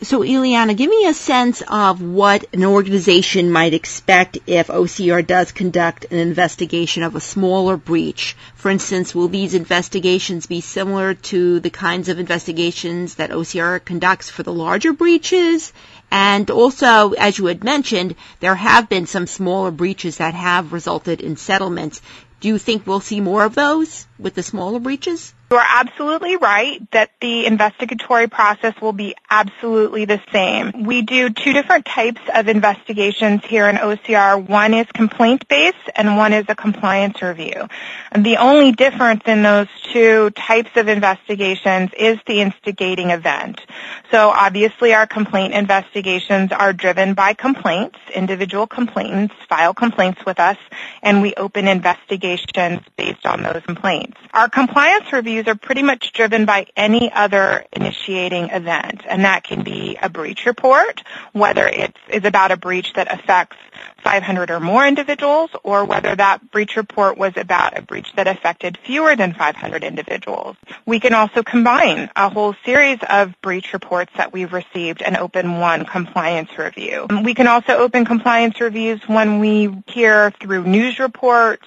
So, 0.00 0.20
Iliana, 0.20 0.76
give 0.76 0.88
me 0.88 1.06
a 1.06 1.12
sense 1.12 1.60
of 1.66 2.00
what 2.00 2.44
an 2.52 2.64
organization 2.64 3.50
might 3.50 3.74
expect 3.74 4.38
if 4.46 4.68
OCR 4.68 5.26
does 5.26 5.50
conduct 5.50 6.06
an 6.12 6.18
investigation 6.18 7.02
of 7.02 7.16
a 7.16 7.20
smaller 7.20 7.76
breach. 7.76 8.36
For 8.54 8.70
instance, 8.70 9.12
will 9.12 9.26
these 9.26 9.54
investigations 9.54 10.46
be 10.46 10.60
similar 10.60 11.14
to 11.14 11.58
the 11.58 11.70
kinds 11.70 12.08
of 12.08 12.20
investigations 12.20 13.16
that 13.16 13.30
OCR 13.30 13.84
conducts 13.84 14.30
for 14.30 14.44
the 14.44 14.52
larger 14.52 14.92
breaches? 14.92 15.72
And 16.12 16.48
also, 16.48 17.14
as 17.14 17.36
you 17.36 17.46
had 17.46 17.64
mentioned, 17.64 18.14
there 18.38 18.54
have 18.54 18.88
been 18.88 19.06
some 19.06 19.26
smaller 19.26 19.72
breaches 19.72 20.18
that 20.18 20.34
have 20.34 20.72
resulted 20.72 21.20
in 21.20 21.36
settlements. 21.36 22.00
Do 22.38 22.46
you 22.46 22.58
think 22.58 22.86
we'll 22.86 23.00
see 23.00 23.20
more 23.20 23.42
of 23.42 23.56
those 23.56 24.06
with 24.16 24.36
the 24.36 24.44
smaller 24.44 24.78
breaches? 24.78 25.34
You 25.50 25.56
are 25.56 25.66
absolutely 25.66 26.36
right 26.36 26.78
that 26.90 27.10
the 27.22 27.46
investigatory 27.46 28.26
process 28.26 28.74
will 28.82 28.92
be 28.92 29.14
absolutely 29.30 30.04
the 30.04 30.20
same. 30.30 30.84
We 30.84 31.00
do 31.00 31.30
two 31.30 31.54
different 31.54 31.86
types 31.86 32.20
of 32.34 32.48
investigations 32.48 33.42
here 33.46 33.66
in 33.66 33.76
OCR. 33.76 34.46
One 34.46 34.74
is 34.74 34.86
complaint-based 34.92 35.90
and 35.96 36.18
one 36.18 36.34
is 36.34 36.44
a 36.48 36.54
compliance 36.54 37.22
review. 37.22 37.66
The 38.14 38.36
only 38.36 38.72
difference 38.72 39.22
in 39.24 39.42
those 39.42 39.68
two 39.90 40.28
types 40.32 40.72
of 40.76 40.86
investigations 40.86 41.92
is 41.96 42.18
the 42.26 42.42
instigating 42.42 43.08
event. 43.08 43.62
So 44.10 44.28
obviously 44.28 44.92
our 44.92 45.06
complaint 45.06 45.54
investigations 45.54 46.52
are 46.52 46.74
driven 46.74 47.14
by 47.14 47.32
complaints. 47.32 47.98
Individual 48.14 48.66
complainants 48.66 49.34
file 49.48 49.72
complaints 49.72 50.26
with 50.26 50.40
us 50.40 50.58
and 51.02 51.22
we 51.22 51.32
open 51.36 51.68
investigations 51.68 52.80
based 52.98 53.24
on 53.24 53.42
those 53.42 53.62
complaints. 53.64 54.18
Our 54.34 54.50
compliance 54.50 55.10
review 55.10 55.37
are 55.46 55.54
pretty 55.54 55.82
much 55.82 56.12
driven 56.12 56.44
by 56.44 56.66
any 56.76 57.12
other 57.12 57.64
initiating 57.72 58.50
event, 58.50 59.02
and 59.08 59.24
that 59.24 59.44
can 59.44 59.62
be 59.62 59.96
a 60.00 60.08
breach 60.08 60.46
report, 60.46 61.02
whether 61.32 61.66
it 61.66 61.94
is 62.08 62.24
about 62.24 62.50
a 62.50 62.56
breach 62.56 62.92
that 62.94 63.12
affects 63.12 63.56
500 64.02 64.50
or 64.50 64.60
more 64.60 64.86
individuals, 64.86 65.50
or 65.62 65.84
whether 65.84 66.14
that 66.14 66.50
breach 66.50 66.76
report 66.76 67.18
was 67.18 67.32
about 67.36 67.76
a 67.76 67.82
breach 67.82 68.08
that 68.16 68.26
affected 68.26 68.78
fewer 68.84 69.14
than 69.14 69.34
500 69.34 69.84
individuals. 69.84 70.56
We 70.86 71.00
can 71.00 71.14
also 71.14 71.42
combine 71.42 72.10
a 72.16 72.28
whole 72.30 72.54
series 72.64 72.98
of 73.08 73.40
breach 73.42 73.72
reports 73.72 74.12
that 74.16 74.32
we've 74.32 74.52
received 74.52 75.02
and 75.02 75.16
open 75.16 75.58
one 75.58 75.84
compliance 75.84 76.56
review. 76.58 77.06
We 77.22 77.34
can 77.34 77.46
also 77.46 77.76
open 77.76 78.04
compliance 78.04 78.60
reviews 78.60 79.00
when 79.06 79.38
we 79.38 79.82
hear 79.86 80.30
through 80.30 80.64
news 80.64 80.98
reports 80.98 81.66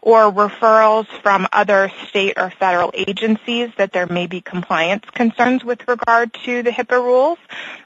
or 0.00 0.32
referrals 0.32 1.06
from 1.22 1.46
other 1.52 1.92
state 2.08 2.34
or 2.36 2.50
federal 2.50 2.90
agencies 2.94 3.11
that 3.76 3.90
there 3.92 4.06
may 4.06 4.26
be 4.26 4.40
compliance 4.40 5.04
concerns 5.12 5.64
with 5.64 5.86
regard 5.88 6.32
to 6.44 6.62
the 6.62 6.70
HIPAA 6.70 7.02
rules, 7.02 7.38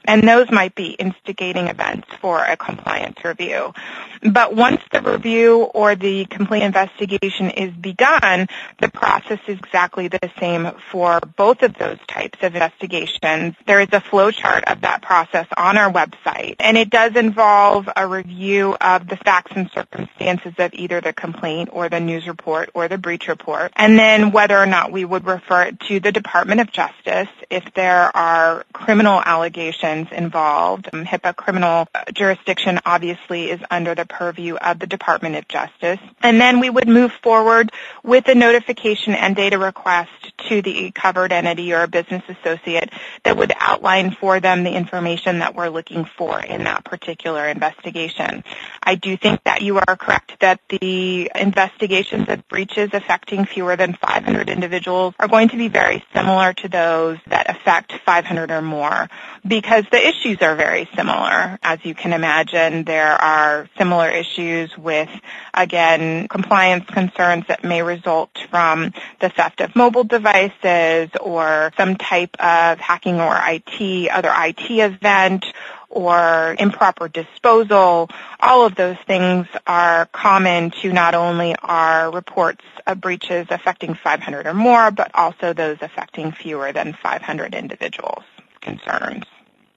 and 0.05 0.27
those 0.27 0.49
might 0.51 0.75
be 0.75 0.91
instigating 0.91 1.67
events 1.67 2.07
for 2.21 2.43
a 2.43 2.55
compliance 2.55 3.17
review. 3.23 3.73
But 4.21 4.55
once 4.55 4.81
the 4.91 5.01
review 5.01 5.63
or 5.63 5.95
the 5.95 6.25
complaint 6.25 6.63
investigation 6.63 7.49
is 7.51 7.73
begun, 7.73 8.47
the 8.79 8.89
process 8.89 9.39
is 9.47 9.59
exactly 9.59 10.07
the 10.07 10.31
same 10.39 10.71
for 10.91 11.19
both 11.35 11.61
of 11.61 11.73
those 11.75 11.99
types 12.07 12.39
of 12.41 12.55
investigations. 12.55 13.55
There 13.65 13.81
is 13.81 13.89
a 13.91 13.99
flowchart 13.99 14.63
of 14.71 14.81
that 14.81 15.01
process 15.01 15.47
on 15.55 15.77
our 15.77 15.91
website, 15.91 16.55
and 16.59 16.77
it 16.77 16.89
does 16.89 17.15
involve 17.15 17.89
a 17.95 18.07
review 18.07 18.75
of 18.79 19.07
the 19.07 19.17
facts 19.17 19.51
and 19.55 19.69
circumstances 19.71 20.53
of 20.57 20.73
either 20.73 21.01
the 21.01 21.13
complaint 21.13 21.69
or 21.71 21.89
the 21.89 21.99
news 21.99 22.27
report 22.27 22.69
or 22.73 22.87
the 22.87 22.97
breach 22.97 23.27
report, 23.27 23.71
and 23.75 23.97
then 23.97 24.31
whether 24.31 24.57
or 24.57 24.65
not 24.65 24.91
we 24.91 25.05
would 25.05 25.16
refer 25.25 25.63
it 25.63 25.79
to 25.81 25.99
the 25.99 26.11
Department 26.11 26.61
of 26.61 26.71
Justice 26.71 27.29
if 27.49 27.63
there 27.73 28.15
are 28.15 28.65
criminal 28.73 29.21
allegations 29.23 30.07
involved. 30.11 30.89
Um, 30.91 31.05
HIPAA 31.05 31.35
criminal 31.35 31.87
jurisdiction 32.13 32.79
obviously 32.85 33.49
is 33.49 33.61
under 33.71 33.95
the 33.95 34.05
purview 34.05 34.55
of 34.55 34.79
the 34.79 34.87
Department 34.87 35.35
of 35.35 35.47
Justice. 35.47 35.99
And 36.21 36.39
then 36.39 36.59
we 36.59 36.69
would 36.69 36.87
move 36.87 37.11
forward 37.23 37.71
with 38.03 38.27
a 38.27 38.35
notification 38.35 39.13
and 39.13 39.35
data 39.35 39.57
request 39.57 40.11
to 40.49 40.61
the 40.61 40.91
covered 40.91 41.31
entity 41.31 41.73
or 41.73 41.83
a 41.83 41.87
business 41.87 42.23
associate 42.27 42.89
that 43.23 43.37
would 43.37 43.53
outline 43.59 44.11
for 44.11 44.39
them 44.39 44.63
the 44.63 44.75
information 44.75 45.39
that 45.39 45.55
we're 45.55 45.69
looking 45.69 46.05
for 46.05 46.39
in 46.39 46.63
that 46.65 46.83
particular 46.83 47.47
investigation. 47.47 48.43
I 48.83 48.95
do 48.95 49.17
think 49.17 49.43
that 49.43 49.61
you 49.61 49.77
are 49.77 49.95
correct 49.95 50.39
that 50.39 50.59
the 50.69 51.31
investigations 51.35 52.29
of 52.29 52.47
breaches 52.47 52.89
affecting 52.93 53.45
fewer 53.45 53.75
than 53.75 53.93
500 53.93 54.49
individuals 54.49 55.06
are 55.19 55.27
going 55.27 55.49
to 55.49 55.57
be 55.57 55.67
very 55.67 56.03
similar 56.13 56.53
to 56.53 56.67
those 56.67 57.17
that 57.27 57.49
affect 57.49 57.93
500 58.05 58.51
or 58.51 58.61
more 58.61 59.09
because 59.45 59.85
the 59.91 60.07
issues 60.07 60.41
are 60.41 60.55
very 60.55 60.89
similar. 60.95 61.57
As 61.61 61.79
you 61.83 61.95
can 61.95 62.13
imagine, 62.13 62.83
there 62.83 63.13
are 63.13 63.69
similar 63.77 64.09
issues 64.09 64.75
with, 64.77 65.09
again, 65.53 66.27
compliance 66.27 66.85
concerns 66.85 67.45
that 67.47 67.63
may 67.63 67.81
result 67.81 68.31
from 68.49 68.93
the 69.19 69.29
theft 69.29 69.61
of 69.61 69.75
mobile 69.75 70.03
devices 70.03 71.09
or 71.21 71.71
some 71.77 71.95
type 71.95 72.35
of 72.39 72.79
hacking 72.79 73.19
or 73.19 73.37
IT, 73.37 74.09
other 74.09 74.33
IT 74.35 74.69
event 74.69 75.45
or 75.89 76.55
improper 76.59 77.07
disposal, 77.07 78.09
all 78.39 78.65
of 78.65 78.75
those 78.75 78.97
things 79.05 79.47
are 79.65 80.05
common 80.07 80.71
to 80.81 80.91
not 80.91 81.15
only 81.15 81.55
our 81.55 82.11
reports 82.11 82.63
of 82.85 83.01
breaches 83.01 83.47
affecting 83.49 83.95
500 83.95 84.47
or 84.47 84.53
more, 84.53 84.91
but 84.91 85.11
also 85.13 85.53
those 85.53 85.77
affecting 85.81 86.31
fewer 86.31 86.71
than 86.71 86.93
500 86.93 87.55
individuals 87.55 88.23
concerns. 88.61 89.23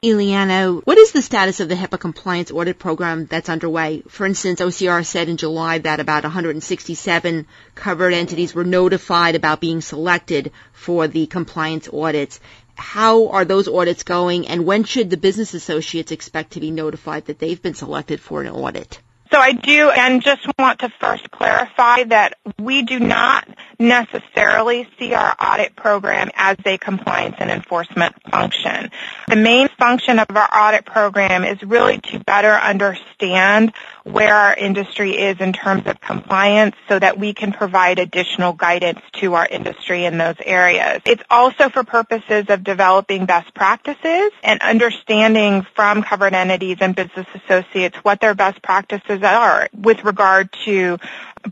Iliana, 0.02 0.80
what 0.86 0.96
is 0.96 1.12
the 1.12 1.20
status 1.20 1.60
of 1.60 1.68
the 1.68 1.74
HIPAA 1.74 2.00
compliance 2.00 2.50
audit 2.50 2.78
program 2.78 3.26
that's 3.26 3.50
underway? 3.50 4.02
For 4.08 4.24
instance, 4.24 4.62
OCR 4.62 5.04
said 5.04 5.28
in 5.28 5.36
July 5.36 5.76
that 5.76 6.00
about 6.00 6.22
167 6.22 7.46
covered 7.74 8.14
entities 8.14 8.54
were 8.54 8.64
notified 8.64 9.34
about 9.34 9.60
being 9.60 9.82
selected 9.82 10.52
for 10.72 11.06
the 11.06 11.26
compliance 11.26 11.86
audits. 11.92 12.40
How 12.80 13.28
are 13.28 13.44
those 13.44 13.68
audits 13.68 14.02
going, 14.02 14.48
and 14.48 14.64
when 14.64 14.84
should 14.84 15.10
the 15.10 15.16
business 15.16 15.52
associates 15.54 16.12
expect 16.12 16.52
to 16.52 16.60
be 16.60 16.70
notified 16.70 17.26
that 17.26 17.38
they've 17.38 17.62
been 17.62 17.74
selected 17.74 18.20
for 18.20 18.42
an 18.42 18.48
audit? 18.48 19.00
So 19.30 19.38
I 19.38 19.52
do, 19.52 19.90
and 19.90 20.22
just 20.22 20.44
want 20.58 20.80
to 20.80 20.88
first 20.88 21.30
clarify 21.30 22.02
that 22.04 22.34
we 22.58 22.82
do 22.82 22.98
not 22.98 23.46
necessarily 23.78 24.88
see 24.98 25.14
our 25.14 25.34
audit 25.40 25.76
program 25.76 26.30
as 26.34 26.56
a 26.66 26.76
compliance 26.78 27.36
and 27.38 27.50
enforcement 27.50 28.14
function. 28.30 28.90
The 29.28 29.36
main 29.36 29.68
function 29.78 30.18
of 30.18 30.26
our 30.36 30.48
audit 30.52 30.84
program 30.84 31.44
is 31.44 31.62
really 31.62 31.98
to 31.98 32.18
better 32.18 32.52
understand 32.52 33.72
where 34.04 34.34
our 34.34 34.54
industry 34.54 35.16
is 35.16 35.40
in 35.40 35.52
terms 35.52 35.86
of 35.86 36.00
compliance 36.00 36.74
so 36.88 36.98
that 36.98 37.18
we 37.18 37.32
can 37.32 37.52
provide 37.52 37.98
additional 37.98 38.52
guidance 38.52 39.00
to 39.12 39.34
our 39.34 39.46
industry 39.46 40.04
in 40.04 40.18
those 40.18 40.36
areas. 40.44 41.02
It's 41.06 41.22
also 41.30 41.68
for 41.68 41.84
purposes 41.84 42.46
of 42.48 42.64
developing 42.64 43.26
best 43.26 43.54
practices 43.54 44.30
and 44.42 44.60
understanding 44.60 45.66
from 45.74 46.02
covered 46.02 46.34
entities 46.34 46.78
and 46.80 46.94
business 46.94 47.26
associates 47.34 47.96
what 48.02 48.20
their 48.20 48.34
best 48.34 48.62
practices 48.62 49.19
are 49.22 49.68
with 49.76 50.04
regard 50.04 50.52
to 50.64 50.98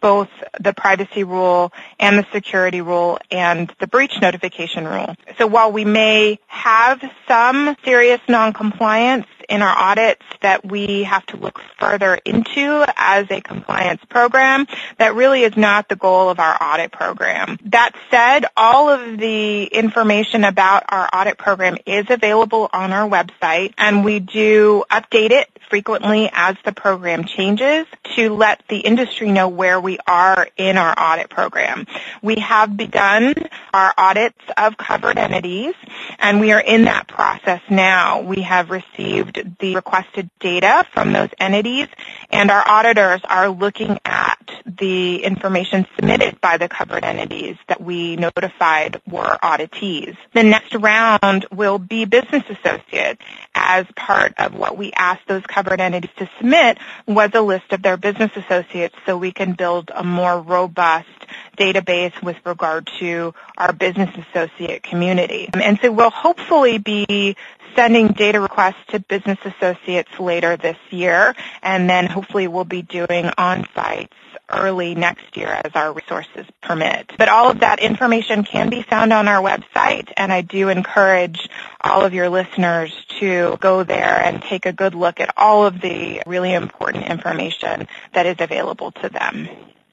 both 0.00 0.28
the 0.60 0.72
privacy 0.72 1.25
rule 1.25 1.72
and 1.98 2.18
the 2.18 2.26
security 2.32 2.80
rule 2.80 3.18
and 3.30 3.72
the 3.80 3.87
breach 3.87 4.20
notification 4.20 4.87
rule. 4.87 5.14
So 5.38 5.46
while 5.46 5.72
we 5.72 5.84
may 5.84 6.38
have 6.46 7.02
some 7.26 7.76
serious 7.84 8.20
noncompliance, 8.28 9.26
in 9.49 9.62
our 9.62 9.76
audits 9.76 10.23
that 10.40 10.64
we 10.64 11.05
have 11.05 11.25
to 11.26 11.37
look 11.37 11.61
further 11.78 12.14
into 12.25 12.85
as 12.97 13.31
a 13.31 13.40
compliance 13.40 14.05
program. 14.09 14.67
That 14.99 15.14
really 15.14 15.43
is 15.43 15.57
not 15.57 15.88
the 15.88 15.97
goal 15.97 16.31
of 16.31 16.38
our 16.38 16.57
audit 16.61 16.93
program. 16.93 17.59
That 17.67 17.93
said, 18.11 18.47
all 18.57 18.88
of 18.88 19.19
the 19.19 19.64
information 19.64 20.45
about 20.45 20.85
our 20.88 21.09
audit 21.12 21.38
program 21.38 21.76
is 21.87 22.07
available 22.11 22.69
on 22.73 22.93
our 22.93 23.09
website 23.09 23.75
and 23.78 24.05
we 24.05 24.21
do 24.21 24.85
update 24.90 25.31
it 25.31 25.49
frequently 25.69 26.31
as 26.33 26.57
the 26.64 26.73
program 26.73 27.25
changes 27.25 27.87
to 28.17 28.35
let 28.35 28.62
the 28.69 28.78
industry 28.78 29.31
know 29.31 29.49
where 29.49 29.81
we 29.81 29.99
are 30.07 30.49
in 30.57 30.76
our 30.76 30.95
audit 30.99 31.28
program. 31.28 31.87
We 32.23 32.37
have 32.37 32.76
begun 32.76 33.35
our 33.73 33.93
audits 33.97 34.38
of 34.57 34.76
covered 34.76 35.19
entities 35.19 35.75
and 36.19 36.40
we 36.40 36.52
are 36.52 36.61
in 36.61 36.85
that 36.85 37.09
process 37.09 37.61
now. 37.69 38.23
We 38.23 38.43
have 38.43 38.71
received 38.71 39.38
the 39.59 39.75
requested 39.75 40.30
data 40.40 40.85
from 40.92 41.12
those 41.12 41.30
entities 41.38 41.88
and 42.30 42.50
our 42.50 42.66
auditors 42.66 43.21
are 43.25 43.49
looking 43.49 43.99
at 44.04 44.38
the 44.66 45.23
information 45.25 45.87
submitted 45.97 46.40
by 46.40 46.57
the 46.57 46.68
covered 46.68 47.04
entities 47.04 47.57
that 47.68 47.80
we 47.80 48.16
notified 48.16 49.00
were 49.07 49.38
auditees. 49.42 50.16
The 50.35 50.42
next 50.42 50.75
round 50.75 51.47
will 51.52 51.78
be 51.78 52.04
business 52.04 52.45
associates 52.49 53.23
as 53.54 53.87
part 53.97 54.35
of 54.38 54.54
what 54.54 54.76
we 54.76 54.92
asked 54.92 55.26
those 55.26 55.42
covered 55.47 55.80
entities 55.80 56.11
to 56.18 56.28
submit 56.38 56.78
was 57.07 57.30
a 57.35 57.40
list 57.40 57.73
of 57.73 57.83
their 57.83 57.97
business 57.97 58.30
associates 58.37 58.95
so 59.07 59.16
we 59.16 59.33
can 59.33 59.52
build 59.54 59.90
a 59.95 60.04
more 60.04 60.40
robust 60.40 61.09
database 61.57 62.21
with 62.23 62.37
regard 62.45 62.88
to 62.99 63.35
our 63.57 63.73
business 63.73 64.11
associate 64.16 64.83
community. 64.83 65.49
And 65.52 65.78
so 65.80 65.90
we'll 65.90 66.11
hopefully 66.11 66.78
be 66.78 67.37
sending 67.75 68.08
data 68.08 68.40
requests 68.40 68.84
to 68.88 69.00
business 69.00 69.38
associates 69.44 70.18
later 70.18 70.56
this 70.56 70.78
year, 70.90 71.34
and 71.62 71.88
then 71.88 72.06
hopefully 72.06 72.48
we'll 72.48 72.64
be 72.64 72.82
doing 72.82 73.30
on-sites 73.38 74.14
early 74.50 74.94
next 74.94 75.37
year 75.37 75.48
as 75.64 75.72
our 75.75 75.92
resources 75.92 76.46
permit. 76.62 77.12
But 77.18 77.28
all 77.28 77.50
of 77.50 77.60
that 77.60 77.80
information 77.80 78.44
can 78.44 78.70
be 78.70 78.82
found 78.82 79.12
on 79.12 79.28
our 79.28 79.42
website, 79.42 80.12
and 80.16 80.32
I 80.32 80.40
do 80.42 80.68
encourage 80.68 81.48
all 81.80 82.04
of 82.04 82.14
your 82.14 82.28
listeners 82.28 82.92
to 83.20 83.56
go 83.60 83.84
there 83.84 84.22
and 84.22 84.42
take 84.42 84.66
a 84.66 84.72
good 84.72 84.94
look 84.94 85.20
at 85.20 85.34
all 85.37 85.66
of 85.66 85.80
the 85.80 86.22
really 86.26 86.54
important 86.54 87.06
information 87.06 87.88
that 88.14 88.26
is 88.26 88.37
available 88.38 88.92
to 88.92 89.08
them. 89.08 89.48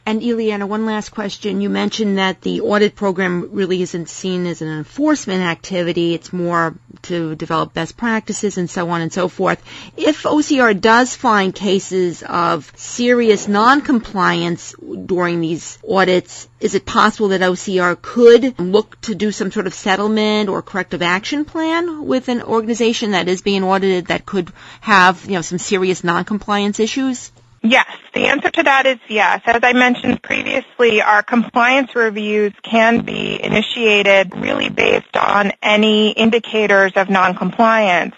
And 0.08 0.22
Iliana, 0.22 0.68
one 0.68 0.86
last 0.86 1.10
question. 1.10 1.62
You 1.62 1.70
mentioned 1.72 2.20
that 2.20 2.42
the 2.42 2.62
audit 2.62 2.96
program 2.96 3.50
really 3.54 3.82
isn't 3.82 4.08
seen 4.08 4.46
as 4.46 4.62
an 4.62 4.68
enforcement 4.68 5.42
activity. 5.42 6.14
It's 6.14 6.32
more 6.32 6.76
to 7.04 7.34
develop 7.36 7.74
best 7.74 7.98
practices 7.98 8.60
and 8.60 8.70
so 8.70 8.88
on 8.92 9.02
and 9.02 9.12
so 9.12 9.28
forth. 9.30 9.64
If 9.98 10.22
OCR 10.22 10.80
does 10.80 11.16
find 11.16 11.56
cases 11.56 12.22
of 12.22 12.72
serious 12.76 13.48
noncompliance 13.48 14.76
during 15.06 15.42
these 15.42 15.80
audits, 15.88 16.48
is 16.60 16.76
it 16.76 16.86
possible 16.86 17.30
that 17.30 17.42
OCR 17.42 18.00
could 18.00 18.60
look 18.60 19.02
to 19.02 19.16
do 19.16 19.32
some 19.32 19.52
sort 19.52 19.66
of 19.66 19.74
settlement 19.74 20.50
or 20.50 20.62
corrective 20.62 21.02
action 21.02 21.46
plan 21.46 22.06
with 22.06 22.30
an 22.30 22.44
organization 22.44 23.12
that 23.12 23.28
is 23.28 23.42
being 23.42 23.64
audited 23.64 24.08
that 24.08 24.28
could 24.28 24.52
have, 24.82 25.26
you 25.26 25.34
know, 25.34 25.42
some 25.42 25.58
serious 25.58 26.04
noncompliance 26.04 26.80
issues? 26.80 27.32
Yes, 27.68 27.88
the 28.14 28.28
answer 28.28 28.52
to 28.52 28.64
that 28.64 28.86
is 28.86 29.00
yes. 29.08 29.42
As 29.48 29.62
I 29.64 29.74
mentioned 29.74 30.22
previously, 30.22 31.02
our 31.02 31.24
compliance 31.24 31.96
reviews 31.96 32.54
can 32.62 33.04
be 33.04 33.44
initiated 33.44 34.36
really 34.36 34.70
based 34.70 35.18
on 35.18 35.52
any 35.64 36.12
indicators 36.12 36.92
of 36.96 37.10
noncompliance. 37.10 38.14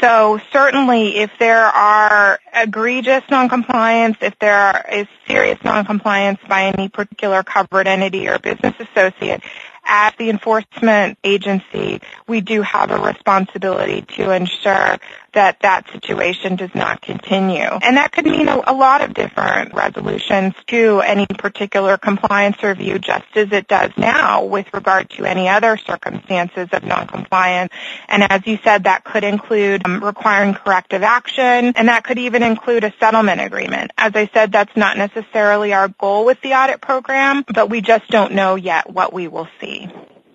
So 0.00 0.40
certainly 0.52 1.16
if 1.16 1.32
there 1.40 1.64
are 1.64 2.38
egregious 2.54 3.24
noncompliance, 3.30 4.18
if 4.20 4.38
there 4.38 4.84
is 4.92 5.08
serious 5.26 5.58
noncompliance 5.64 6.38
by 6.48 6.66
any 6.66 6.88
particular 6.88 7.42
covered 7.42 7.88
entity 7.88 8.28
or 8.28 8.38
business 8.38 8.74
associate, 8.78 9.42
as 9.84 10.12
the 10.18 10.30
enforcement 10.30 11.18
agency, 11.24 12.00
we 12.28 12.40
do 12.40 12.62
have 12.62 12.92
a 12.92 12.98
responsibility 12.98 14.02
to 14.16 14.30
ensure 14.30 14.98
that 15.34 15.60
that 15.60 15.90
situation 15.90 16.56
does 16.56 16.74
not 16.74 17.02
continue. 17.02 17.60
And 17.60 17.96
that 17.96 18.12
could 18.12 18.24
mean 18.24 18.48
a, 18.48 18.60
a, 18.66 18.74
lot 18.74 19.02
of 19.02 19.14
different 19.14 19.74
resolutions 19.74 20.54
to 20.68 21.00
any 21.00 21.26
particular 21.26 21.96
compliance 21.96 22.62
review, 22.62 22.98
just 22.98 23.24
as 23.34 23.52
it 23.52 23.68
does 23.68 23.90
now 23.96 24.44
with 24.44 24.72
regard 24.72 25.10
to 25.10 25.24
any 25.24 25.48
other 25.48 25.76
circumstances 25.76 26.68
of 26.72 26.82
noncompliance. 26.84 27.72
And 28.08 28.24
as 28.30 28.46
you 28.46 28.58
said, 28.64 28.84
that 28.84 29.04
could 29.04 29.24
include 29.24 29.86
um, 29.86 30.02
requiring 30.02 30.54
corrective 30.54 31.02
action, 31.02 31.72
and 31.76 31.88
that 31.88 32.04
could 32.04 32.18
even 32.18 32.42
include 32.42 32.84
a 32.84 32.92
settlement 32.98 33.40
agreement. 33.40 33.92
As 33.98 34.12
I 34.14 34.28
said, 34.32 34.52
that's 34.52 34.76
not 34.76 34.96
necessarily 34.96 35.72
our 35.72 35.88
goal 35.88 36.24
with 36.24 36.40
the 36.40 36.54
audit 36.54 36.80
program, 36.80 37.44
but 37.52 37.70
we 37.70 37.80
just 37.80 38.08
don't 38.08 38.32
know 38.32 38.54
yet 38.54 38.90
what 38.90 39.12
we 39.12 39.28
will 39.28 39.48
see. 39.60 39.88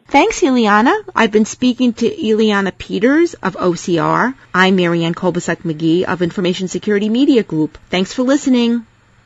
Thanks, 0.09 0.41
Iliana. 0.41 1.03
I've 1.15 1.31
been 1.31 1.45
speaking 1.45 1.93
to 1.93 2.09
Iliana 2.09 2.75
Peters 2.75 3.35
of 3.35 3.55
OCR. 3.55 4.33
I'm 4.53 4.75
Marianne 4.75 5.13
Kolbasuk 5.13 5.57
McGee 5.57 6.03
of 6.03 6.23
Information 6.23 6.67
Security 6.67 7.09
Media 7.09 7.43
Group. 7.43 7.77
Thanks 7.91 8.11
for 8.11 8.23
listening. 8.23 8.87